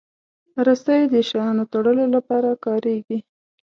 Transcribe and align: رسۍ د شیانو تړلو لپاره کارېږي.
رسۍ 0.65 1.01
د 1.13 1.15
شیانو 1.29 1.63
تړلو 1.73 2.05
لپاره 2.15 2.49
کارېږي. 2.65 3.19